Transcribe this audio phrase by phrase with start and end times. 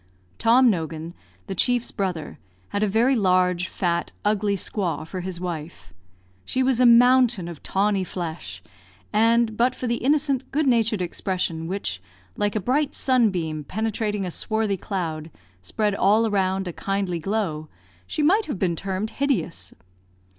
[0.39, 1.13] Tom Nogan,
[1.45, 5.93] the chief's brother, had a very large, fat, ugly squaw for his wife.
[6.43, 8.63] She was a mountain of tawny flesh;
[9.13, 12.01] and, but for the innocent, good natured expression which,
[12.35, 15.29] like a bright sunbeam penetrating a swarthy cloud,
[15.61, 17.69] spread all around a kindly glow,
[18.07, 19.71] she might have been termed hideous.